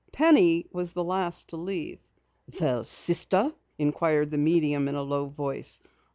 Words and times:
Penny 0.11 0.65
was 0.71 0.93
the 0.93 1.03
last 1.03 1.49
to 1.49 1.57
leave. 1.57 1.99
"Well, 2.59 2.83
sister?" 2.83 3.53
inquired 3.77 4.31
the 4.31 4.39
medium 4.39 4.87
in 4.87 4.95
a 4.95 5.03
low 5.03 5.27
voice. 5.27 5.79